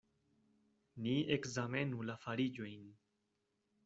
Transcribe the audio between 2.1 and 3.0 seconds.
la fariĝojn.